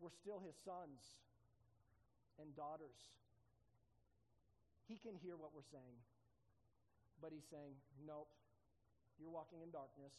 [0.00, 1.04] We're still his sons
[2.40, 2.96] and daughters.
[4.88, 5.98] He can hear what we're saying,
[7.20, 8.32] but he's saying, Nope,
[9.20, 10.16] you're walking in darkness.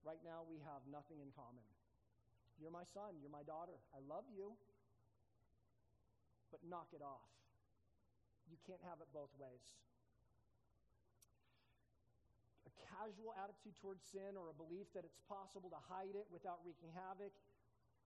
[0.00, 1.64] Right now, we have nothing in common.
[2.56, 3.76] You're my son, you're my daughter.
[3.92, 4.52] I love you,
[6.52, 7.28] but knock it off.
[8.48, 9.64] You can't have it both ways.
[12.68, 16.60] A casual attitude towards sin or a belief that it's possible to hide it without
[16.64, 17.32] wreaking havoc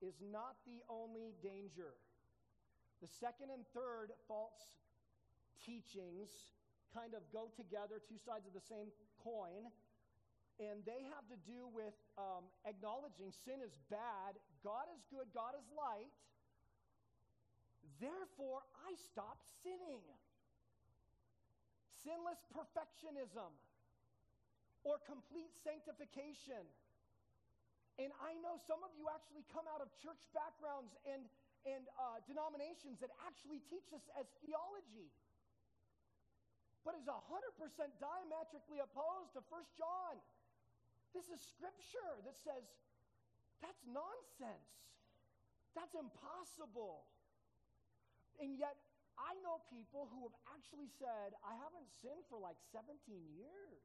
[0.02, 1.94] is not the only danger.
[3.02, 4.74] The second and third false
[5.62, 6.30] teachings
[6.94, 9.66] kind of go together, two sides of the same coin,
[10.62, 15.58] and they have to do with um, acknowledging sin is bad, God is good, God
[15.58, 16.14] is light.
[17.98, 20.02] Therefore, I stop sinning.
[22.06, 23.50] Sinless perfectionism
[24.84, 26.62] or complete sanctification.
[27.96, 31.24] And I know some of you actually come out of church backgrounds and,
[31.64, 35.10] and uh, denominations that actually teach us as theology
[36.84, 37.16] but is 100%
[37.96, 40.20] diametrically opposed to 1 John.
[41.14, 42.66] This is scripture that says
[43.62, 44.74] that's nonsense.
[45.72, 47.06] That's impossible.
[48.42, 48.76] And yet,
[49.14, 52.98] I know people who have actually said, I haven't sinned for like 17
[53.38, 53.82] years.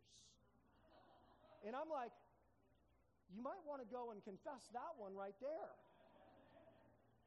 [1.63, 2.11] And I'm like,
[3.29, 5.73] you might want to go and confess that one right there.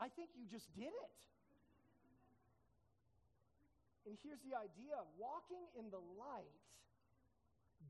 [0.03, 1.19] I think you just did it.
[4.03, 6.59] And here's the idea walking in the light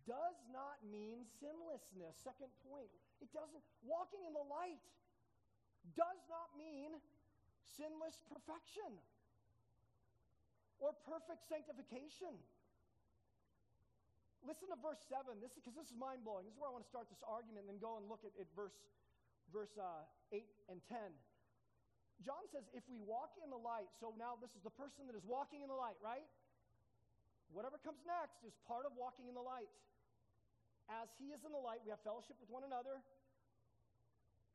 [0.07, 2.19] does not mean sinlessness.
[2.21, 2.91] Second point,
[3.23, 4.83] it doesn't, walking in the light
[5.95, 6.99] does not mean
[7.75, 8.91] sinless perfection
[10.83, 12.35] or perfect sanctification.
[14.43, 16.43] Listen to verse 7, this because this is mind blowing.
[16.43, 18.35] This is where I want to start this argument and then go and look at,
[18.43, 18.75] at verse,
[19.55, 20.03] verse uh,
[20.35, 20.99] 8 and 10.
[22.27, 25.15] John says, if we walk in the light, so now this is the person that
[25.15, 26.27] is walking in the light, right?
[27.53, 29.69] Whatever comes next is part of walking in the light.
[30.89, 33.05] As he is in the light, we have fellowship with one another.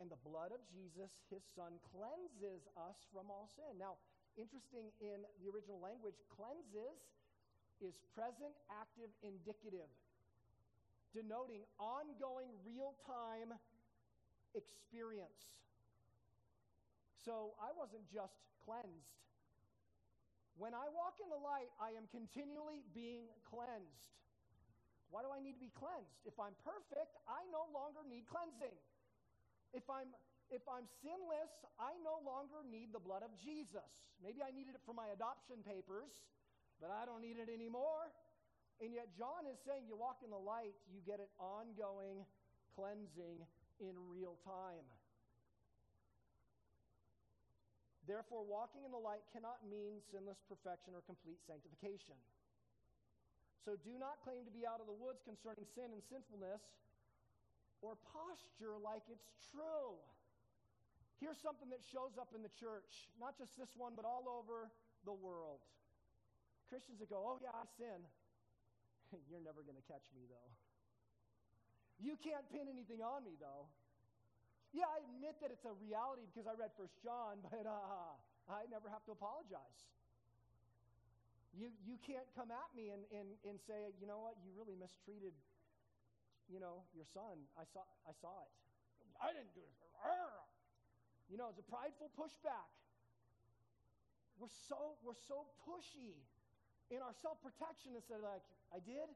[0.01, 3.77] And the blood of Jesus, his son, cleanses us from all sin.
[3.77, 3.97] Now,
[4.37, 6.97] interesting in the original language, cleanses
[7.81, 9.89] is present, active, indicative,
[11.13, 13.53] denoting ongoing, real time
[14.53, 15.57] experience.
[17.25, 19.13] So I wasn't just cleansed.
[20.57, 24.17] When I walk in the light, I am continually being cleansed.
[25.13, 26.17] Why do I need to be cleansed?
[26.25, 28.73] If I'm perfect, I no longer need cleansing.
[29.71, 30.09] If I'm
[30.47, 34.07] if I'm sinless, I no longer need the blood of Jesus.
[34.23, 36.23] Maybe I needed it for my adoption papers,
[36.79, 38.15] but I don't need it anymore.
[38.79, 42.23] And yet John is saying you walk in the light, you get an ongoing
[42.79, 43.43] cleansing
[43.83, 44.87] in real time.
[48.07, 52.15] Therefore, walking in the light cannot mean sinless perfection or complete sanctification.
[53.67, 56.63] So do not claim to be out of the woods concerning sin and sinfulness
[57.83, 59.99] or posture like it's true.
[61.19, 64.71] Here's something that shows up in the church, not just this one, but all over
[65.03, 65.59] the world.
[66.71, 67.99] Christians that go, Oh, yeah, I sin.
[69.29, 70.51] You're never going to catch me, though.
[71.97, 73.67] You can't pin anything on me, though.
[74.77, 78.13] Yeah, I admit that it's a reality because I read First John, but uh,
[78.45, 79.81] I never have to apologize.
[81.57, 84.77] You, you can't come at me and, and, and say, you know what, you really
[84.77, 85.33] mistreated,
[86.45, 87.49] you know, your son.
[87.57, 88.53] I saw, I saw it.
[89.17, 89.73] I didn't do it.
[91.25, 92.69] You know, it's a prideful pushback.
[94.37, 96.13] We're so, we're so pushy
[96.93, 99.09] in our self-protection instead of like, I did?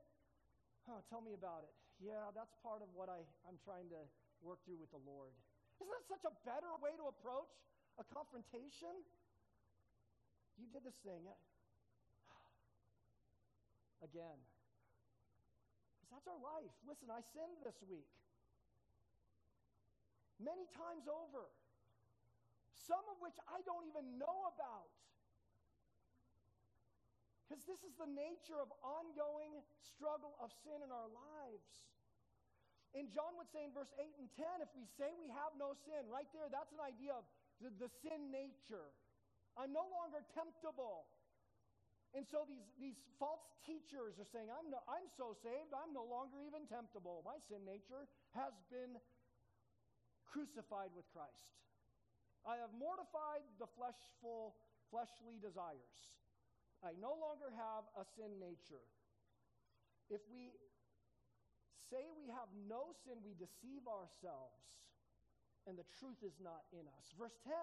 [0.89, 1.73] Huh, tell me about it.
[2.01, 4.01] Yeah, that's part of what I, I'm trying to
[4.41, 5.37] work through with the Lord.
[5.81, 7.49] Isn't that such a better way to approach
[7.97, 8.93] a confrontation?
[10.61, 11.25] You did this thing.
[14.05, 14.37] Again.
[15.97, 16.69] Because that's our life.
[16.85, 18.05] Listen, I sinned this week.
[20.41, 21.45] many times over,
[22.73, 24.89] some of which I don't even know about.
[27.45, 31.85] Because this is the nature of ongoing struggle of sin in our lives.
[32.91, 35.71] And John would say in verse 8 and 10 if we say we have no
[35.87, 37.23] sin, right there, that's an idea of
[37.63, 38.91] the, the sin nature.
[39.55, 41.07] I'm no longer temptable.
[42.11, 46.03] And so these, these false teachers are saying, I'm, no, I'm so saved, I'm no
[46.03, 47.23] longer even temptable.
[47.23, 48.99] My sin nature has been
[50.27, 51.55] crucified with Christ.
[52.43, 54.59] I have mortified the fleshful,
[54.91, 56.11] fleshly desires.
[56.83, 58.83] I no longer have a sin nature.
[60.09, 60.51] If we
[61.89, 64.91] say we have no sin, we deceive ourselves,
[65.65, 67.13] and the truth is not in us.
[67.17, 67.53] Verse 10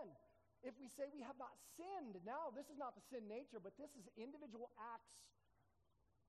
[0.66, 3.78] if we say we have not sinned, now this is not the sin nature, but
[3.78, 5.22] this is individual acts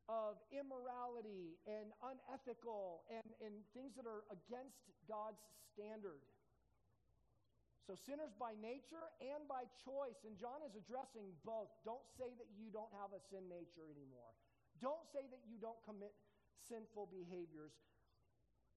[0.06, 5.42] of immorality and unethical and, and things that are against God's
[5.74, 6.22] standard.
[7.90, 10.22] So, sinners by nature and by choice.
[10.22, 11.74] And John is addressing both.
[11.82, 14.30] Don't say that you don't have a sin nature anymore.
[14.78, 16.14] Don't say that you don't commit
[16.68, 17.72] sinful behaviors.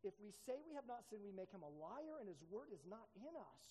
[0.03, 2.75] If we say we have not sinned, we make him a liar, and his word
[2.75, 3.64] is not in us.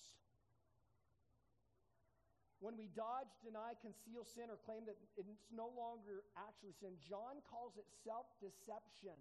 [2.62, 7.42] When we dodge, deny, conceal sin, or claim that it's no longer actually sin, John
[7.44, 9.18] calls it self deception,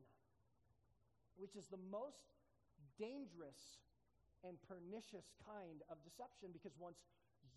[1.36, 2.22] which is the most
[3.02, 3.82] dangerous
[4.46, 7.02] and pernicious kind of deception because once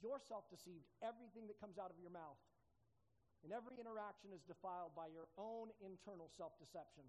[0.00, 2.40] you're self deceived, everything that comes out of your mouth
[3.44, 7.04] and every interaction is defiled by your own internal self deception.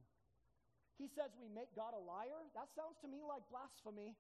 [0.96, 2.40] He says we make God a liar.
[2.56, 4.16] That sounds to me like blasphemy.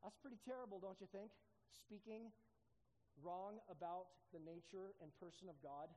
[0.00, 1.32] That's pretty terrible, don't you think?
[1.84, 2.30] speaking
[3.20, 5.90] wrong about the nature and person of God.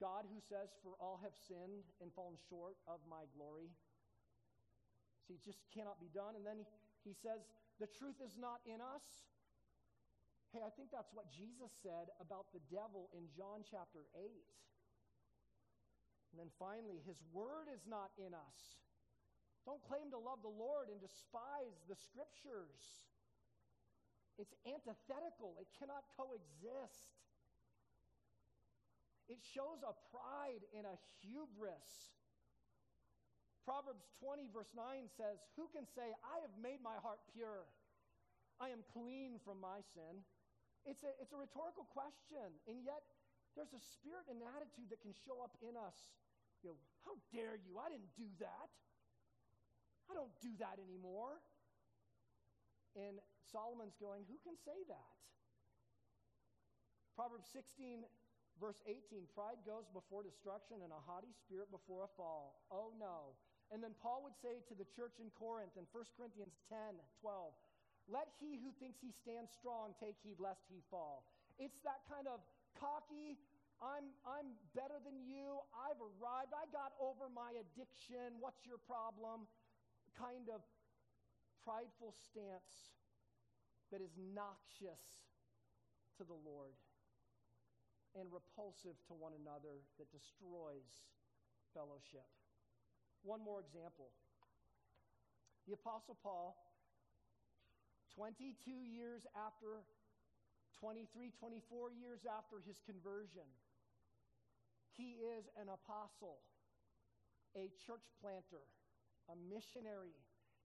[0.00, 3.72] God who says, For all have sinned and fallen short of my glory.
[5.24, 6.36] See, it just cannot be done.
[6.36, 7.48] And then he, he says,
[7.80, 9.04] The truth is not in us.
[10.52, 14.24] Hey, I think that's what Jesus said about the devil in John chapter 8.
[16.36, 18.60] And then finally, his word is not in us.
[19.64, 22.76] Don't claim to love the Lord and despise the scriptures.
[24.36, 27.16] It's antithetical, it cannot coexist.
[29.32, 32.12] It shows a pride and a hubris.
[33.64, 37.64] Proverbs 20, verse 9 says, Who can say, I have made my heart pure?
[38.60, 40.20] I am clean from my sin.
[40.84, 43.02] It's a, it's a rhetorical question, and yet
[43.56, 45.96] there's a spirit and attitude that can show up in us.
[46.66, 47.78] You know, how dare you?
[47.78, 48.68] I didn't do that.
[50.10, 51.38] I don't do that anymore.
[52.98, 53.22] And
[53.54, 55.14] Solomon's going, Who can say that?
[57.14, 58.02] Proverbs 16,
[58.58, 62.66] verse 18 Pride goes before destruction, and a haughty spirit before a fall.
[62.74, 63.38] Oh no.
[63.70, 67.54] And then Paul would say to the church in Corinth in 1 Corinthians 10 12,
[68.10, 71.30] Let he who thinks he stands strong take heed lest he fall.
[71.62, 72.42] It's that kind of
[72.74, 73.38] cocky,
[73.82, 79.44] I'm, I'm better than you, I've arrived, I got over my addiction, what's your problem?
[80.16, 80.64] kind of
[81.60, 82.96] prideful stance
[83.92, 85.28] that is noxious
[86.16, 86.72] to the Lord
[88.16, 90.88] and repulsive to one another that destroys
[91.76, 92.24] fellowship.
[93.20, 94.08] One more example.
[95.68, 96.56] The Apostle Paul,
[98.16, 99.84] 22 years after,
[100.80, 103.46] 23, 24 years after his conversion,
[104.96, 106.40] he is an apostle,
[107.56, 108.64] a church planter,
[109.28, 110.16] a missionary.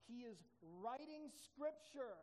[0.07, 0.39] He is
[0.83, 2.19] writing scripture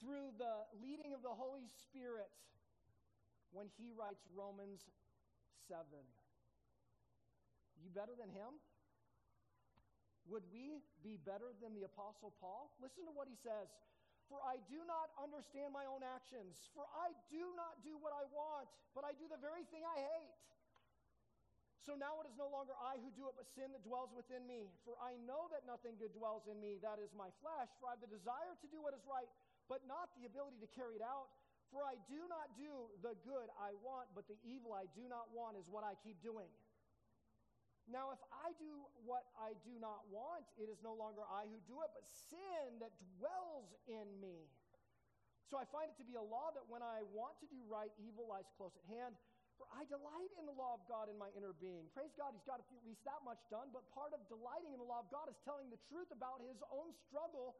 [0.00, 2.28] through the leading of the Holy Spirit
[3.52, 4.84] when he writes Romans
[5.68, 5.84] 7.
[7.80, 8.60] You better than him?
[10.26, 12.74] Would we be better than the Apostle Paul?
[12.82, 13.70] Listen to what he says.
[14.26, 16.58] For I do not understand my own actions.
[16.74, 20.02] For I do not do what I want, but I do the very thing I
[20.02, 20.34] hate.
[21.86, 24.42] So now it is no longer I who do it, but sin that dwells within
[24.42, 24.74] me.
[24.82, 27.70] For I know that nothing good dwells in me, that is my flesh.
[27.78, 29.30] For I have the desire to do what is right,
[29.70, 31.30] but not the ability to carry it out.
[31.70, 35.30] For I do not do the good I want, but the evil I do not
[35.30, 36.50] want is what I keep doing.
[37.86, 41.58] Now, if I do what I do not want, it is no longer I who
[41.70, 44.50] do it, but sin that dwells in me.
[45.46, 47.94] So I find it to be a law that when I want to do right,
[48.02, 49.14] evil lies close at hand.
[49.56, 51.88] For I delight in the law of God in my inner being.
[51.96, 54.84] Praise God, he's got at least that much done, but part of delighting in the
[54.84, 57.56] law of God is telling the truth about his own struggle.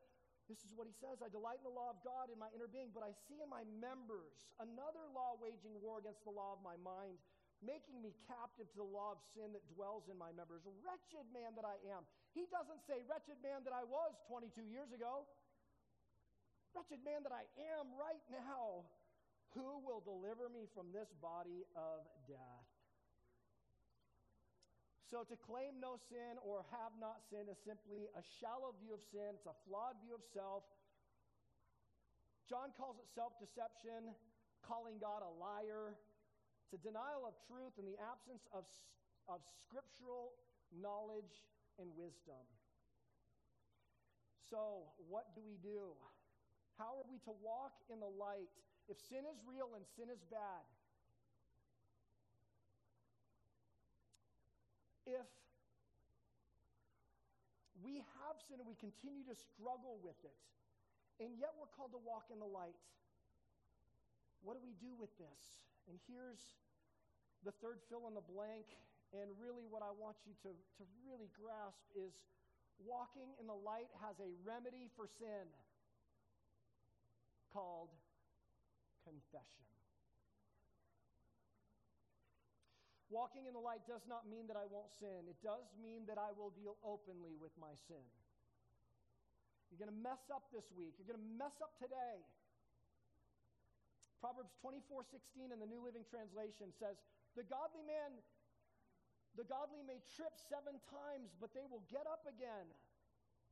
[0.51, 2.69] This is what he says I delight in the law of God in my inner
[2.69, 6.61] being, but I see in my members another law waging war against the law of
[6.61, 7.17] my mind,
[7.65, 10.65] making me captive to the law of sin that dwells in my members.
[10.85, 12.05] Wretched man that I am,
[12.37, 15.25] He doesn't say, Wretched man that I was 22 years ago.
[16.77, 17.49] Wretched man that I
[17.79, 18.85] am right now.
[19.57, 22.69] Who will deliver me from this body of death?
[25.07, 29.01] So, to claim no sin or have not sin is simply a shallow view of
[29.15, 30.67] sin, it's a flawed view of self.
[32.51, 34.13] John calls it self deception,
[34.67, 35.95] calling God a liar.
[36.67, 38.67] It's a denial of truth and the absence of,
[39.31, 40.35] of scriptural
[40.75, 41.47] knowledge
[41.79, 42.43] and wisdom.
[44.51, 45.95] So, what do we do?
[46.75, 48.51] How are we to walk in the light?
[48.91, 50.67] If sin is real and sin is bad,
[55.07, 55.31] if
[57.79, 60.35] we have sin and we continue to struggle with it,
[61.23, 62.75] and yet we're called to walk in the light,
[64.43, 65.63] what do we do with this?
[65.87, 66.43] And here's
[67.47, 68.67] the third fill in the blank.
[69.15, 72.13] And really, what I want you to, to really grasp is
[72.83, 75.47] walking in the light has a remedy for sin
[77.55, 77.95] called
[79.07, 79.67] confession.
[83.07, 85.31] Walking in the light does not mean that I won't sin.
[85.31, 88.03] It does mean that I will deal openly with my sin.
[89.71, 90.99] You're going to mess up this week.
[90.99, 92.27] You're going to mess up today.
[94.21, 96.97] Proverbs 24 16 in the New Living Translation says,
[97.37, 98.17] The godly man,
[99.37, 102.67] the godly may trip seven times, but they will get up again.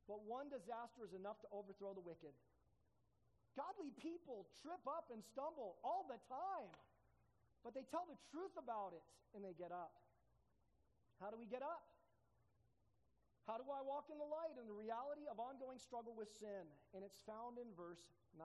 [0.08, 2.32] But one disaster is enough to overthrow the wicked.
[3.56, 6.72] Godly people trip up and stumble all the time.
[7.62, 9.96] But they tell the truth about it and they get up.
[11.22, 11.80] How do we get up?
[13.48, 16.64] How do I walk in the light and the reality of ongoing struggle with sin?
[16.92, 18.00] And it's found in verse
[18.36, 18.44] 9.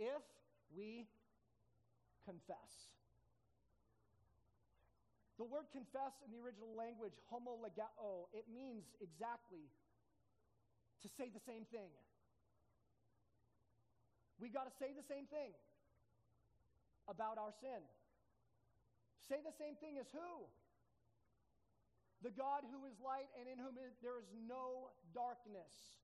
[0.00, 0.24] If
[0.76, 1.06] we
[2.24, 2.92] confess.
[5.38, 9.66] The word confess in the original language, homologeo, it means exactly
[11.02, 11.90] to say the same thing.
[14.38, 15.54] We got to say the same thing
[17.08, 17.82] about our sin.
[19.28, 20.46] Say the same thing as who?
[22.22, 25.98] The God who is light and in whom there is no darkness.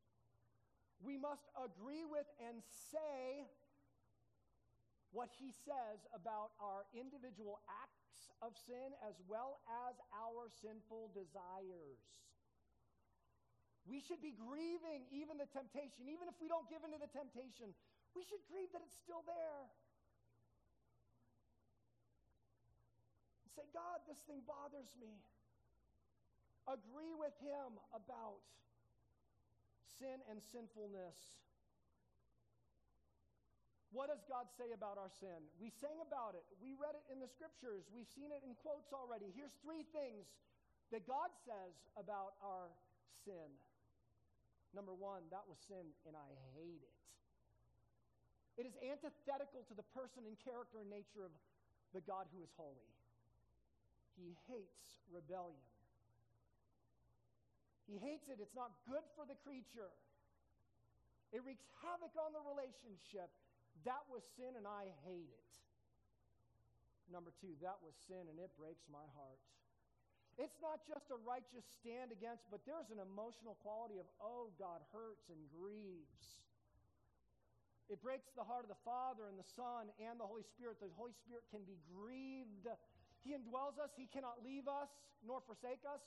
[1.00, 2.60] We must agree with and
[2.92, 3.48] say
[5.10, 9.58] what he says about our individual acts of sin as well
[9.88, 11.98] as our sinful desires.
[13.88, 16.06] We should be grieving even the temptation.
[16.06, 17.74] Even if we don't give into the temptation,
[18.14, 19.66] we should grieve that it's still there.
[23.56, 25.18] Say, God, this thing bothers me.
[26.70, 28.38] Agree with Him about
[29.98, 31.18] sin and sinfulness.
[33.90, 35.42] What does God say about our sin?
[35.58, 36.46] We sang about it.
[36.62, 37.82] We read it in the scriptures.
[37.90, 39.34] We've seen it in quotes already.
[39.34, 40.30] Here's three things
[40.94, 42.70] that God says about our
[43.26, 43.50] sin.
[44.70, 46.96] Number one, that was sin, and I hate it.
[48.62, 51.34] It is antithetical to the person and character and nature of
[51.90, 52.90] the God who is holy.
[54.14, 55.66] He hates rebellion.
[57.90, 58.38] He hates it.
[58.38, 59.90] It's not good for the creature.
[61.34, 63.30] It wreaks havoc on the relationship.
[63.84, 65.50] That was sin, and I hate it.
[67.10, 69.42] Number two, that was sin, and it breaks my heart.
[70.38, 74.80] It's not just a righteous stand against, but there's an emotional quality of, oh, God
[74.94, 76.38] hurts and grieves.
[77.90, 80.78] It breaks the heart of the Father and the Son and the Holy Spirit.
[80.78, 82.70] The Holy Spirit can be grieved
[83.22, 83.92] he indwells us.
[83.96, 84.88] He cannot leave us
[85.20, 86.00] nor forsake us,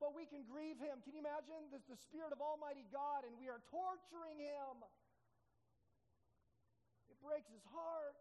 [0.00, 1.04] but we can grieve him.
[1.04, 1.68] Can you imagine?
[1.68, 4.80] There's the Spirit of Almighty God, and we are torturing him.
[7.22, 8.16] Breaks his heart.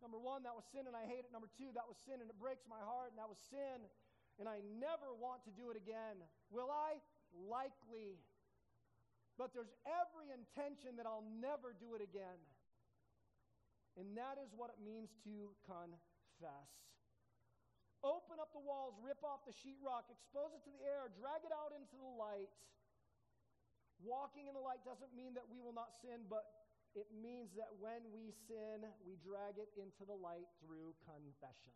[0.00, 1.32] Number one, that was sin, and I hate it.
[1.32, 3.84] Number two, that was sin, and it breaks my heart, and that was sin,
[4.40, 6.16] and I never want to do it again.
[6.48, 6.96] Will I?
[7.36, 8.16] Likely.
[9.36, 12.40] But there's every intention that I'll never do it again.
[14.00, 16.72] And that is what it means to confess.
[18.00, 21.52] Open up the walls, rip off the sheetrock, expose it to the air, drag it
[21.52, 22.48] out into the light.
[24.00, 26.59] Walking in the light doesn't mean that we will not sin, but
[26.98, 31.74] it means that when we sin, we drag it into the light through confession.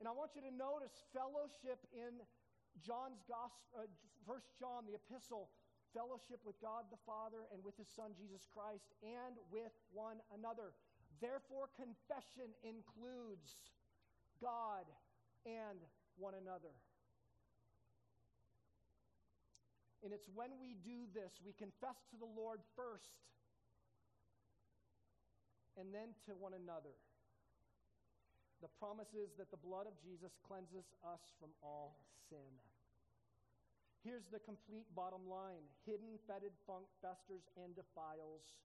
[0.00, 2.18] And I want you to notice fellowship in
[2.80, 3.90] John's gospel, uh,
[4.24, 5.52] First John, the epistle,
[5.92, 10.72] fellowship with God the Father and with his Son Jesus Christ and with one another.
[11.20, 13.60] Therefore, confession includes
[14.40, 14.88] God
[15.44, 15.78] and
[16.16, 16.72] one another.
[20.02, 23.14] And it's when we do this, we confess to the Lord first
[25.78, 26.94] and then to one another.
[28.60, 31.98] The promise is that the blood of Jesus cleanses us from all
[32.30, 32.52] sin.
[34.06, 38.58] Here's the complete bottom line hidden, fetid funk festers and defiles.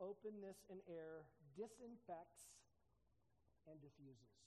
[0.00, 1.26] Openness in air
[1.58, 2.54] disinfects
[3.66, 4.38] and diffuses.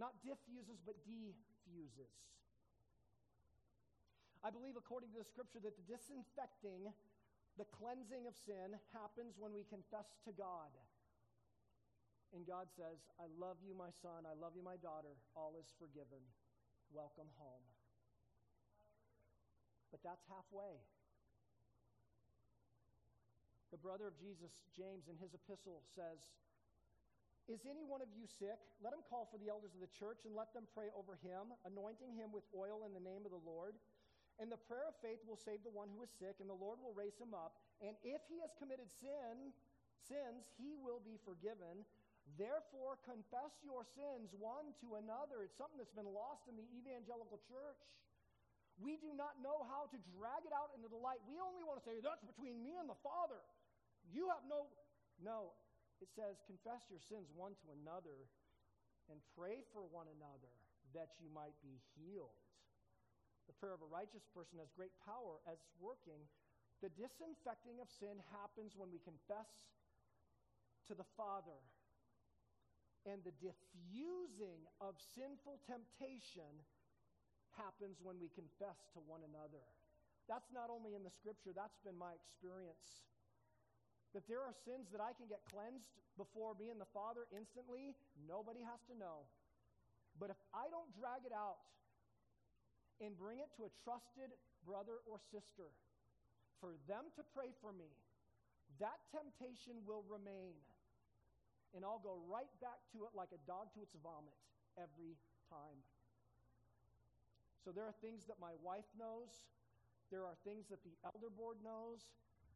[0.00, 2.14] Not diffuses, but diffuses.
[4.44, 6.92] I believe, according to the scripture, that the disinfecting,
[7.56, 10.72] the cleansing of sin, happens when we confess to God.
[12.36, 14.28] And God says, I love you, my son.
[14.28, 15.16] I love you, my daughter.
[15.32, 16.20] All is forgiven.
[16.92, 17.64] Welcome home.
[19.88, 20.84] But that's halfway.
[23.72, 26.20] The brother of Jesus, James, in his epistle says,
[27.48, 28.58] Is any one of you sick?
[28.84, 31.54] Let him call for the elders of the church and let them pray over him,
[31.64, 33.78] anointing him with oil in the name of the Lord.
[34.36, 36.76] And the prayer of faith will save the one who is sick, and the Lord
[36.84, 37.56] will raise him up.
[37.80, 39.56] And if he has committed sin,
[40.04, 41.88] sins, he will be forgiven.
[42.36, 45.40] Therefore, confess your sins one to another.
[45.40, 47.80] It's something that's been lost in the evangelical church.
[48.76, 51.24] We do not know how to drag it out into the light.
[51.24, 53.40] We only want to say, that's between me and the Father.
[54.12, 54.68] You have no.
[55.16, 55.56] No.
[56.04, 58.28] It says, confess your sins one to another
[59.08, 60.52] and pray for one another
[60.92, 62.36] that you might be healed.
[63.46, 66.26] The prayer of a righteous person has great power as working.
[66.82, 69.48] The disinfecting of sin happens when we confess
[70.90, 71.56] to the Father.
[73.06, 76.50] And the diffusing of sinful temptation
[77.54, 79.62] happens when we confess to one another.
[80.26, 83.06] That's not only in the scripture, that's been my experience.
[84.10, 87.94] That there are sins that I can get cleansed before me and the Father instantly,
[88.26, 89.30] nobody has to know.
[90.18, 91.62] But if I don't drag it out
[93.00, 94.32] and bring it to a trusted
[94.64, 95.68] brother or sister
[96.60, 97.92] for them to pray for me,
[98.80, 100.56] that temptation will remain.
[101.76, 104.36] And I'll go right back to it like a dog to its vomit
[104.80, 105.20] every
[105.52, 105.80] time.
[107.64, 109.28] So there are things that my wife knows.
[110.08, 112.00] There are things that the elder board knows.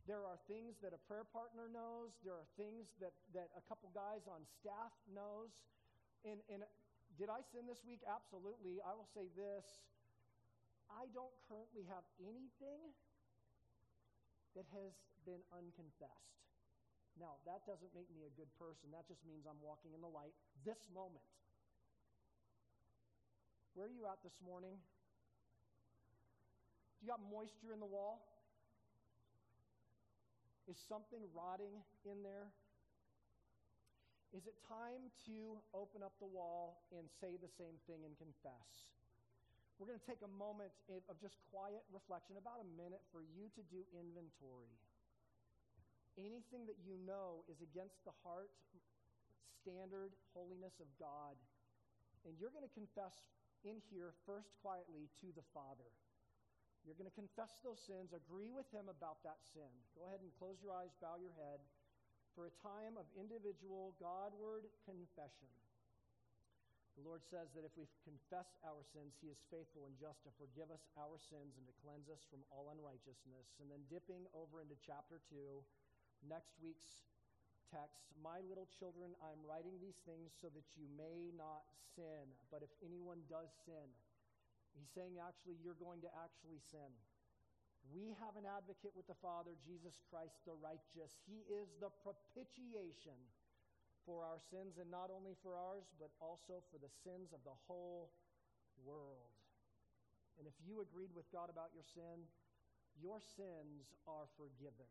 [0.06, 2.16] There are things that a prayer partner knows.
[2.24, 5.52] There are things that, that a couple guys on staff knows.
[6.24, 6.64] And, and
[7.18, 8.00] did I sin this week?
[8.06, 8.80] Absolutely.
[8.80, 9.66] I will say this
[10.90, 12.92] I don't currently have anything
[14.58, 16.40] that has been unconfessed.
[17.18, 18.90] Now, that doesn't make me a good person.
[18.90, 20.34] That just means I'm walking in the light
[20.66, 21.26] this moment.
[23.74, 24.74] Where are you at this morning?
[26.98, 28.26] Do you got moisture in the wall?
[30.66, 32.50] Is something rotting in there?
[34.30, 38.90] Is it time to open up the wall and say the same thing and confess?
[39.80, 40.68] We're going to take a moment
[41.08, 44.68] of just quiet reflection, about a minute, for you to do inventory.
[46.20, 48.52] Anything that you know is against the heart,
[49.64, 51.32] standard, holiness of God.
[52.28, 53.24] And you're going to confess
[53.64, 55.88] in here first quietly to the Father.
[56.84, 59.72] You're going to confess those sins, agree with Him about that sin.
[59.96, 61.64] Go ahead and close your eyes, bow your head
[62.36, 65.48] for a time of individual Godward confession.
[66.98, 70.30] The Lord says that if we confess our sins, He is faithful and just to
[70.36, 73.54] forgive us our sins and to cleanse us from all unrighteousness.
[73.62, 75.62] And then dipping over into chapter 2,
[76.26, 77.06] next week's
[77.70, 81.62] text My little children, I'm writing these things so that you may not
[81.94, 82.26] sin.
[82.50, 83.86] But if anyone does sin,
[84.74, 86.90] He's saying, actually, you're going to actually sin.
[87.88, 91.16] We have an advocate with the Father, Jesus Christ the righteous.
[91.26, 93.16] He is the propitiation
[94.10, 97.54] for our sins, and not only for ours, but also for the sins of the
[97.70, 98.10] whole
[98.82, 99.30] world.
[100.34, 102.26] And if you agreed with God about your sin,
[102.98, 104.90] your sins are forgiven.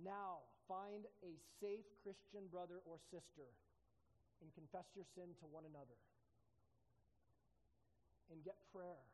[0.00, 3.52] Now, find a safe Christian brother or sister
[4.40, 6.00] and confess your sin to one another
[8.32, 9.04] and get prayer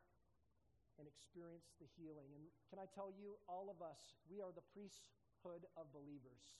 [0.95, 2.29] and experience the healing.
[2.31, 6.55] And can I tell you, all of us, we are the priesthood of believers.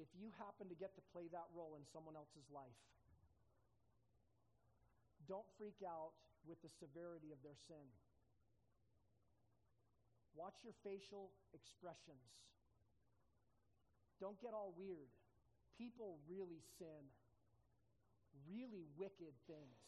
[0.00, 2.80] If you happen to get to play that role in someone else's life,
[5.28, 6.16] don't freak out
[6.48, 7.84] with the severity of their sin.
[10.32, 12.32] Watch your facial expressions.
[14.16, 15.12] Don't get all weird.
[15.76, 17.12] People really sin
[18.46, 19.80] really wicked things.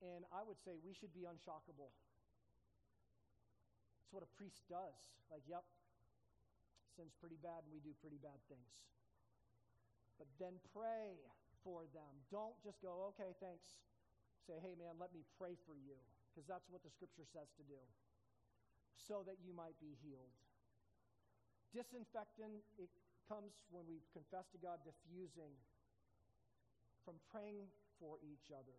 [0.00, 1.92] And I would say we should be unshockable.
[3.96, 4.96] That's what a priest does.
[5.32, 5.64] Like, yep,
[6.96, 8.88] sin's pretty bad and we do pretty bad things.
[10.16, 11.20] But then pray
[11.60, 12.24] for them.
[12.32, 13.76] Don't just go, okay, thanks.
[14.48, 16.00] Say, hey, man, let me pray for you.
[16.32, 17.80] Because that's what the scripture says to do.
[18.96, 20.32] So that you might be healed.
[21.76, 22.88] Disinfectant, it
[23.28, 25.52] comes when we confess to God, diffusing
[27.04, 27.68] from praying
[28.00, 28.78] for each other.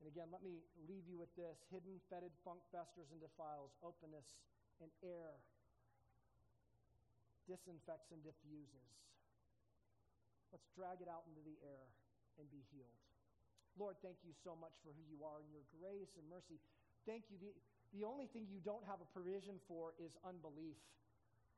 [0.00, 4.40] And again, let me leave you with this hidden, fetid, funk, festers, and defiles, openness,
[4.80, 5.36] and air,
[7.50, 8.86] disinfects and diffuses.
[10.54, 11.90] Let's drag it out into the air
[12.38, 12.94] and be healed.
[13.74, 16.62] Lord, thank you so much for who you are and your grace and mercy.
[17.06, 17.38] Thank you.
[17.42, 17.50] The,
[17.90, 20.78] the only thing you don't have a provision for is unbelief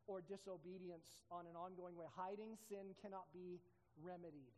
[0.09, 2.09] or disobedience on an ongoing way.
[2.16, 3.61] Hiding sin cannot be
[4.01, 4.57] remedied.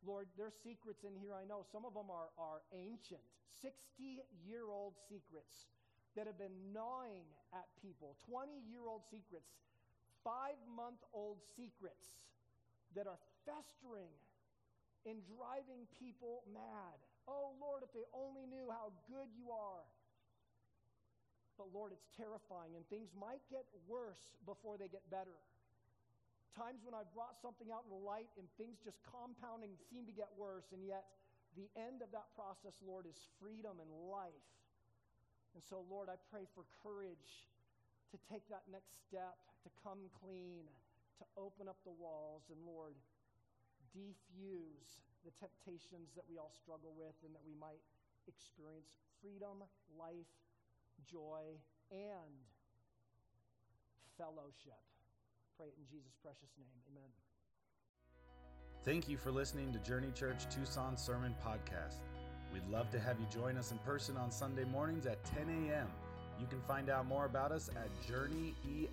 [0.00, 1.66] Lord, there's secrets in here, I know.
[1.68, 3.20] Some of them are, are ancient,
[3.60, 5.68] 60 year old secrets
[6.16, 9.52] that have been gnawing at people, 20 year old secrets,
[10.24, 12.06] five month old secrets
[12.94, 14.10] that are festering
[15.08, 16.98] and driving people mad.
[17.28, 19.86] Oh, Lord, if they only knew how good you are.
[21.56, 25.36] But Lord, it's terrifying, and things might get worse before they get better
[26.56, 30.14] times when I've brought something out in the light and things just compounding seem to
[30.14, 31.06] get worse, and yet
[31.54, 34.46] the end of that process, Lord, is freedom and life.
[35.54, 37.48] And so, Lord, I pray for courage
[38.14, 40.68] to take that next step, to come clean,
[41.18, 42.96] to open up the walls, and Lord,
[43.92, 47.82] defuse the temptations that we all struggle with, and that we might
[48.28, 49.64] experience freedom,
[49.98, 50.32] life,
[51.04, 52.40] joy, and
[54.16, 54.80] fellowship
[55.60, 56.72] pray it in Jesus' precious name.
[56.90, 57.10] Amen.
[58.82, 62.00] Thank you for listening to Journey Church Tucson Sermon Podcast.
[62.50, 65.86] We'd love to have you join us in person on Sunday mornings at 10 a.m.
[66.40, 68.90] You can find out more about us at journeyefc.org.